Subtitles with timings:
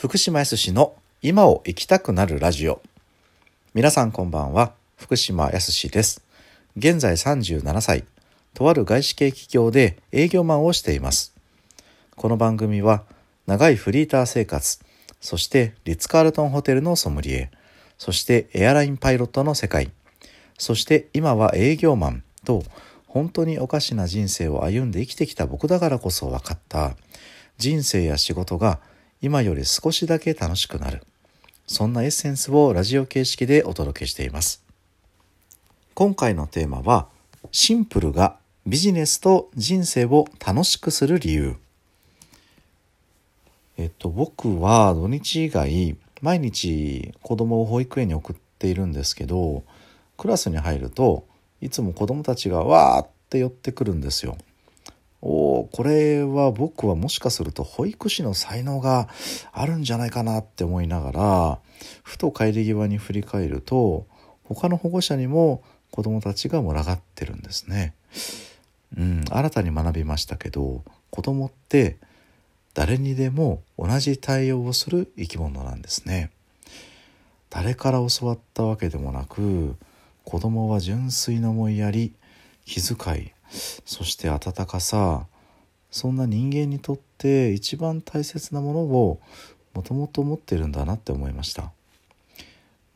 [0.00, 2.80] 福島康の今を生きたくなるラジオ。
[3.74, 4.72] 皆さんこんばんは。
[4.96, 6.24] 福島康です。
[6.74, 8.04] 現在37歳。
[8.54, 11.34] とある外資系企業で営業マンをしています。
[12.16, 13.02] この番組は
[13.46, 14.80] 長いフリーター生活
[15.20, 17.50] そしてリッツ・カールトンホテルのソムリエ
[17.98, 19.90] そしてエアラインパイロットの世界
[20.56, 22.62] そして今は営業マンと
[23.06, 26.96] 本当におかしな人生を歩んで生きてきた僕だからこそ分かった。
[27.58, 28.80] 人生や仕事が
[29.22, 31.02] 今より少しだけ楽しくなる。
[31.66, 34.64] そんなエッセンスをラジオ形式でお届けしています。
[35.92, 37.06] 今回のテーマは
[37.52, 41.56] シンプルがビジネスと人生を楽しくする理由。
[43.76, 49.64] えっと僕は土日以外毎日子供を保育園に送っているんですけど
[50.16, 51.26] クラスに入ると
[51.60, 54.38] いつも子供たちがわーって寄ってくるんですよ。
[55.22, 59.08] おこれは僕はもしかすると保育士の才能が
[59.52, 61.58] あるんじゃないかなって思いながら
[62.02, 64.06] ふと帰り際に振り返ると
[64.44, 67.94] 他の保護者にも子どもたちが群がってるんですね。
[68.96, 71.98] うん、新たに学びましたけど子供って
[72.74, 76.30] 誰にでも同じ対応をする生き物なんですね。
[77.50, 79.76] 誰から教わったわけでもなく
[80.24, 82.14] 子供は純粋な思いやり
[82.64, 83.32] 気遣い
[83.84, 85.26] そして温かさ
[85.90, 89.20] そんな人間にとって一番大切なものを
[89.74, 91.72] もともと持ってるんだなって思いました。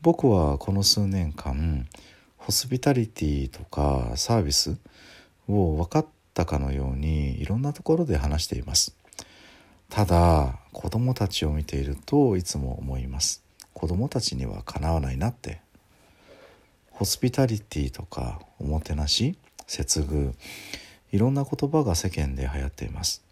[0.01, 1.87] 僕はこの数年間
[2.37, 4.77] ホスピタリティとかサービス
[5.47, 8.95] を分かったかのようにいろんなところで話しています。
[9.89, 13.43] ただ子供たちを見ているといつも思います。
[13.73, 15.59] 子供たちにはかなわないなって。
[16.91, 20.33] ホスピタリティとかおもてなし接遇。
[21.11, 23.23] いろんな言葉が世間で流行っています。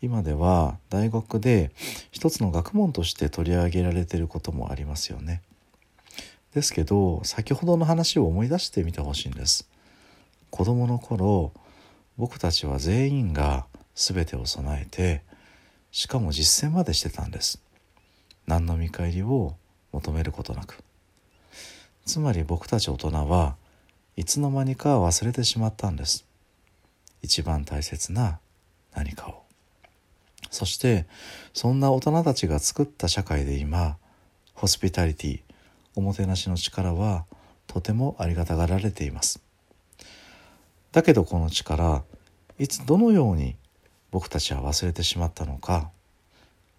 [0.00, 1.70] 今では大学で
[2.10, 5.42] 一つの学問として取り上げられていることもありますよね。
[6.54, 9.68] ですけど先ほどの話を思い出してみてほしいんです。
[10.50, 11.52] 子供の頃
[12.16, 15.22] 僕たちは全員が全てを備えて
[15.90, 17.62] しかも実践までしてたんです。
[18.46, 19.56] 何の見返りを
[19.92, 20.82] 求めることなく。
[22.04, 23.56] つまり僕たち大人は
[24.16, 26.24] いつの間にか忘れてしまったんです。
[27.22, 28.38] 一番大切な
[28.94, 29.42] 何かを。
[30.50, 31.06] そして
[31.52, 33.96] そんな大人たちが作った社会で今
[34.54, 35.40] ホスピタリティ
[35.96, 37.24] おもてなしの力は
[37.66, 39.42] とてもありがたがられています。
[40.92, 42.04] だけどこの力
[42.58, 43.56] いつどのように
[44.12, 45.90] 僕たちは忘れてしまったのか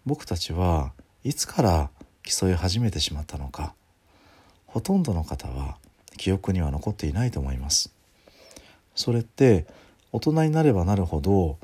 [0.06, 0.94] 僕たちは
[1.26, 1.90] いつから
[2.24, 3.74] 競い始めてしまったのか
[4.68, 5.78] ほとんどの方は
[6.18, 7.94] 記憶には残っていないと思います。
[8.96, 9.66] それって
[10.12, 11.58] 大人になればなるほど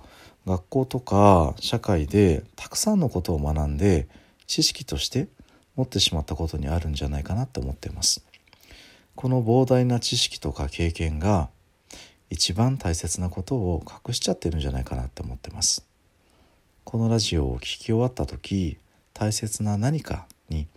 [0.45, 4.07] 学校とか社会でたくさんのことを学んで
[4.47, 5.27] 知識として
[5.75, 8.25] 持ってしまったことにあるんじゃないかなって思っています。
[9.15, 11.49] この膨大な知識とか経験が
[12.29, 15.85] 一番大切なことを隠しちゃってるんじゃないかなって思ってます。
[16.83, 18.77] このラジオを聴き終わった時
[19.13, 20.67] 大切な何かに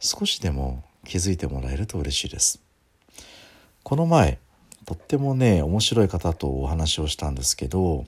[0.00, 2.67] 少しでも気づいてもらえると嬉しいです。
[3.88, 4.38] この前
[4.84, 8.04] とってもね面白い方とお話をしたんですけど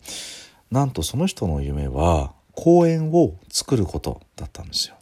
[0.71, 4.97] なんとその人の夢は公園を作ることだったんですよ。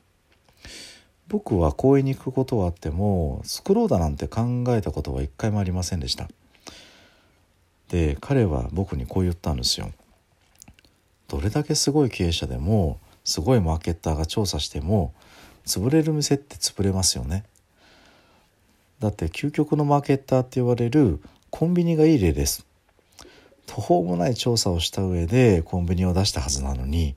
[1.26, 6.28] 僕は公園に行くことはあっても作ろうだなんて考えたことは一回もありませんでした。
[7.88, 9.90] で彼は僕にこう言ったんですよ。
[11.26, 15.12] どれだけすごい経営者でもすごいマーケッターが調査しても
[15.66, 17.42] 潰れる店って潰れますよね。
[19.00, 21.20] だって究極のマーケッターって言われる
[21.50, 22.66] コンビニがいい例です。
[23.66, 27.14] 途方もない調査をした上でコンビニを出したはずなのに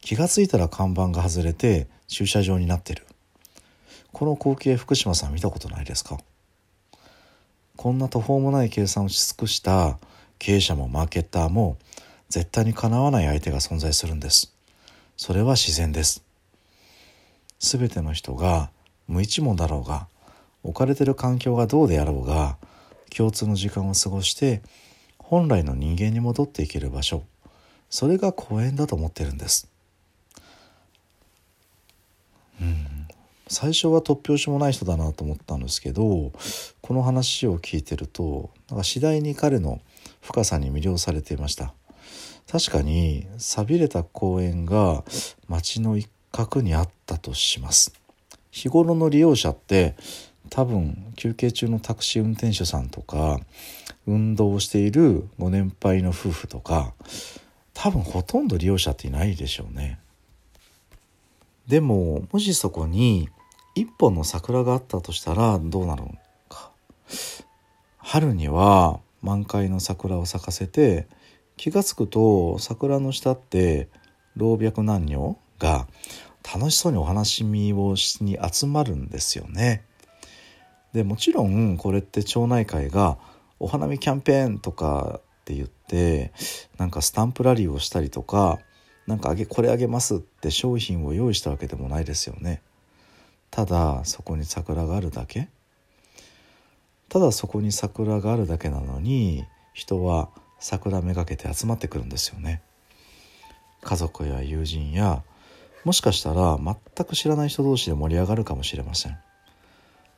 [0.00, 3.06] 気が付いたら看板が外れて駐車場になってる。
[4.12, 6.18] この光景福島さん見たことないですか？
[7.76, 9.98] こんな途方もない計算をし尽くした
[10.38, 11.78] 経営者もマーケッターも
[12.28, 14.52] 絶対にかなわない相手が存在するんです。
[15.16, 16.22] それは自然です。
[17.60, 18.70] 全ての人が
[19.08, 20.06] 無一文だろうが
[20.64, 22.56] 置かれてる環境がどうであろうが
[23.14, 24.62] 共通の時間を過ごして
[25.18, 27.22] 本来の人間に戻っていける場所
[27.90, 29.70] それが公園だと思ってるんです。
[32.60, 32.86] うん。
[33.46, 36.32] 最初は突拍子もない人だなと思ったんですけど
[36.80, 39.80] この話を聞いてるとなんか次第に彼の
[40.22, 41.74] 深さに魅了されていました。
[42.50, 45.04] 確かに寂れた公園が
[45.48, 47.92] 街の一角にあったとします。
[48.50, 49.94] 日頃の利用者って
[50.54, 53.40] 多分休憩中のタクシー運転手さんとか
[54.06, 56.94] 運動をしているご年配の夫婦とか
[57.72, 59.98] 多分ほとんど利用者っていないでしょうね。
[61.66, 63.28] でももしそこに
[63.74, 66.14] 一本の桜があったとしたらどうなるの
[66.48, 66.70] か
[67.96, 71.08] 春には満開の桜を咲かせて
[71.56, 73.88] 気が付くと桜の下って
[74.36, 75.88] 老若男女が
[76.44, 79.84] 楽しそうにお話しみをしに集まるんですよね。
[80.94, 83.18] でもちろんこれって町内会が
[83.58, 86.32] お花見キャンペーンとかって言って
[86.78, 88.60] なんかスタンプラリーをしたりとか
[89.08, 92.62] なんかあげこれあげますって商品を用意したわけでもないですよね。
[93.50, 95.48] ただそこに桜があるだけ
[97.08, 100.30] ただそこに桜があるだけなのに人は
[100.60, 102.62] 桜めがけて集まってくるんですよね。
[103.82, 105.22] 家族や友人や
[105.84, 109.18] もしかしたら全く知らない人同士で盛り上がるかもしれません。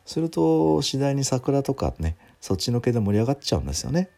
[0.07, 4.09] すると次第に桜とかねそっちのけで盛り上がっちゃうんですよね。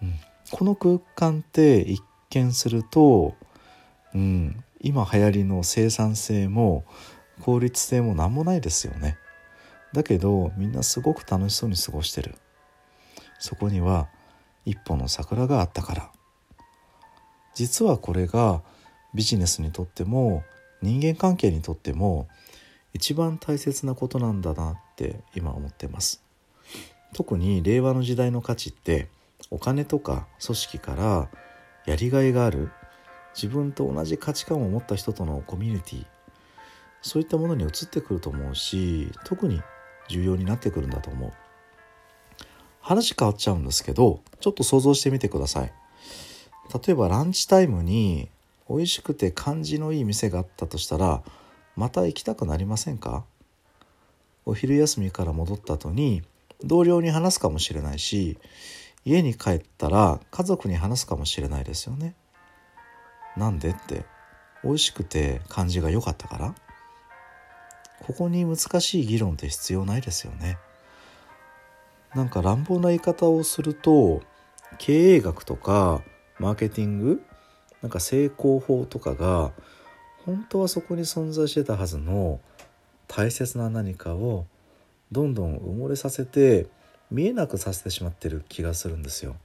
[0.00, 0.14] うん、
[0.50, 3.34] この空間って一見すると、
[4.14, 6.84] うん、今流行りの生産性も
[7.42, 9.18] 効率性も何もないですよね。
[9.92, 12.34] だけどみんなすごく楽しそうに過ごしてる。
[13.38, 14.08] そこには
[14.64, 16.10] 一本の桜があったから。
[17.54, 18.62] 実はこれが
[19.12, 20.42] ビジネスにとっても
[20.80, 22.28] 人間関係にとっても
[22.94, 26.22] 一番大切なことなんだなって今思ってます。
[27.14, 29.08] 特に令和の時代の価値って
[29.50, 31.28] お金とか組織から
[31.86, 32.70] やりがいがある
[33.34, 36.06] 自分と同じ価値観を持った人とのコミュニティ
[37.02, 39.60] そういったものに移ってくると思うし特に
[40.08, 41.32] 重要になってくるんだと思う。
[42.80, 45.72] 話変わっちゃうんですけどちょっと想像してみてください。
[46.72, 48.28] 例えばランチタイムに
[48.68, 51.22] 美味しくて感じのいい店があったとしたら
[51.76, 53.24] また行きたくなりませんか？
[54.44, 56.22] お昼休みから戻った後に
[56.64, 58.38] 同僚に話すかもしれないし
[59.04, 62.14] 家に帰ったら家族に話すかもしれないですよね。
[63.36, 64.04] なんでって
[64.62, 66.54] 美味しくて感じが良かったから
[68.00, 70.58] ここに難しい議論って必要ないですよね。
[72.14, 74.22] なんか乱暴な言い方をすると
[74.78, 76.02] 経営学とか
[76.38, 77.22] マーケティング
[77.80, 79.52] なんか成功法とかが
[80.24, 82.40] 本当はそこに存在してたはずの
[83.08, 84.46] 大切な何かを
[85.10, 86.66] どんどん埋もれさせて
[87.10, 89.36] 見えなくさせてしまってる気がするんですよ。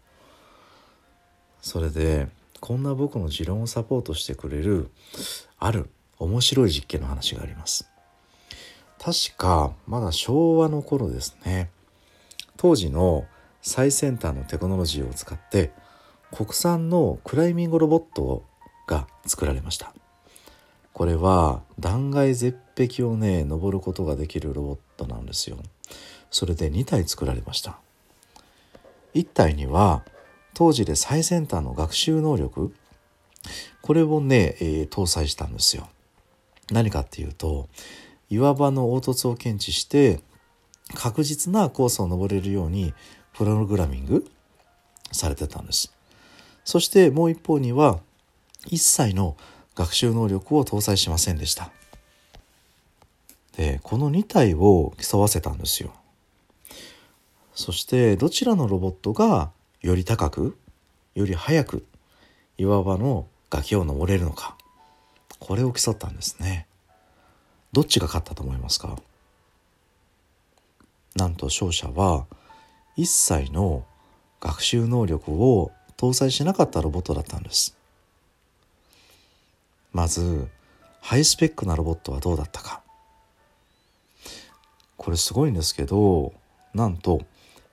[1.61, 2.27] それで
[2.59, 4.89] こんな僕の持論をサポートしてくれる
[5.59, 7.89] ある面白い実験の話があります。
[8.99, 11.69] 確かまだ昭和の頃ですね
[12.57, 13.25] 当時の
[13.61, 15.71] 最先端のテクノロジーを使って
[16.31, 18.43] 国産のクライミングロボット
[18.87, 19.93] が作られました
[20.97, 25.57] これは断崖絶壁をね登ることができるロボットなんですよ。
[26.31, 27.77] それで2体作られました。
[29.13, 30.03] 1体には
[30.55, 32.73] 当時で最先端の学習能力
[33.83, 35.87] これをね、えー、搭載したんですよ。
[36.71, 37.69] 何かっていうと
[38.31, 40.21] 岩場の凹凸を検知して
[40.95, 42.95] 確実なコースを登れるように
[43.35, 44.25] プログラミング
[45.11, 45.93] されてたんです。
[46.65, 47.99] そしてもう一方には
[48.65, 49.37] 一切の
[49.77, 51.69] 学習能力を搭載しませんでした。
[53.55, 55.93] でこの2体を競わせたんですよ。
[57.53, 59.51] そしてどちらのロボットが
[59.81, 60.57] より高く
[61.13, 61.85] より速く
[62.57, 64.57] 岩場の崖を登れるのか
[65.39, 66.65] これを競ったんですね。
[67.71, 68.97] どっちが勝ったと思いますか？
[71.15, 72.25] なんと勝者は
[72.95, 73.85] 一切の
[74.39, 77.76] 学習能力を搭載しなかったロボットだったんです。
[79.97, 80.47] まず
[81.01, 82.83] ハイスペックなロボットはどうだったか。
[84.95, 86.33] これすごいんですけど
[86.75, 87.21] なんと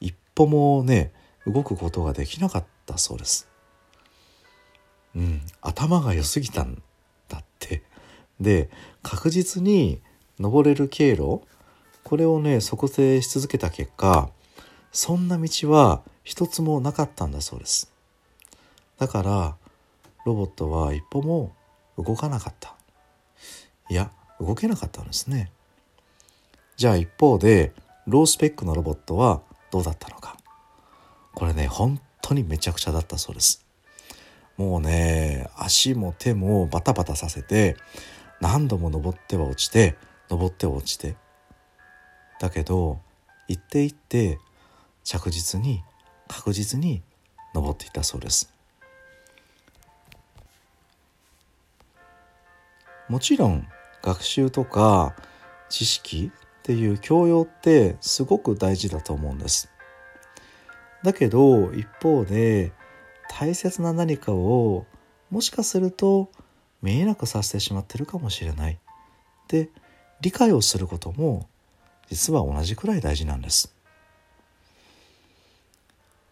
[0.00, 1.12] 一歩もね
[1.47, 3.47] 動くことができなかったそうです。
[5.14, 6.81] うん頭が良すぎたん
[7.28, 7.83] だって。
[8.40, 8.71] で
[9.02, 10.00] 確実に
[10.40, 11.43] 登れる経路
[12.04, 14.31] これをね測定し続けた結果
[14.93, 17.93] そんな道は一つもなかったんだそうです。
[18.97, 19.57] だから
[20.25, 21.52] ロボットは一歩も
[21.99, 22.75] 動かなかった。
[23.89, 24.11] いや
[24.41, 25.51] 動けなかったんですね。
[26.77, 27.73] じゃあ一方で
[28.07, 30.37] ロースペックのロボットはどうだったのか。
[31.35, 33.65] これね本当にめちゃくちゃだったそうです。
[34.57, 37.77] もうね足も手もバタバタさせて
[38.41, 39.97] 何度も登っては落ちて
[40.31, 41.17] 登っては落ちて。
[42.41, 43.01] だけど
[43.49, 44.39] 行って行って
[45.03, 45.83] 着実に
[46.29, 47.03] 確実に
[47.55, 48.53] 登っていったそうです。
[53.08, 53.66] もちろん
[54.02, 55.14] 学習とか
[55.68, 59.70] 知識っていう教養ってすごく大事だと思うんです。
[61.02, 62.73] だけど一方で
[63.28, 64.87] 大切な何かを
[65.30, 66.30] もしかすると
[66.82, 68.78] 見えなくさせてしまってるかもしれない
[69.49, 69.68] で
[70.20, 71.49] 理解をすることも
[72.08, 73.75] 実は同じくらい大事なんです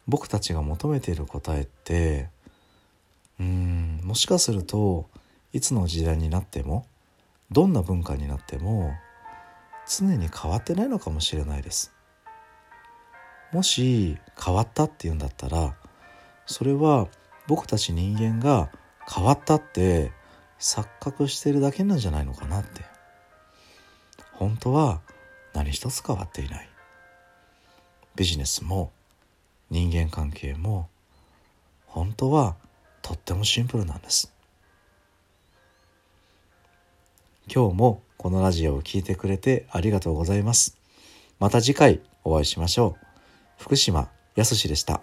[0.06, 2.28] 僕たちが求めている答えって
[3.40, 5.08] うんもしかすると
[5.52, 6.87] いつの時代になっても
[7.50, 8.92] どんな文化になっても
[9.87, 11.92] 常に変わってないのかもしれないです。
[13.52, 15.75] もし変わったっていうんだったら
[16.47, 17.09] それは
[17.47, 18.71] 僕たち人間が
[19.12, 20.12] 変わったって
[20.59, 22.82] 錯覚してるだけなんじゃないのかなって。
[24.32, 25.00] 本当は
[25.52, 26.68] 何一つ変わっていない。
[28.16, 28.90] ビジネスも
[29.71, 30.88] 人間関係も
[31.87, 32.56] 本当は
[33.02, 34.32] とってもシンプルなんです。
[37.52, 40.78] 今日もこのラジオを聴いてくれてありがとうございます。
[41.38, 43.06] また次回お会いしましょう。
[43.58, 45.02] 福島康でした。